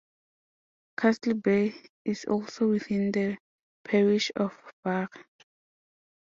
[0.97, 3.37] Castlebay is also within the
[3.83, 4.51] parish of
[4.83, 5.07] Barra.